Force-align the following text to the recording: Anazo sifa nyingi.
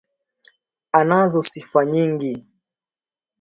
Anazo 0.99 1.41
sifa 1.41 1.85
nyingi. 1.85 2.45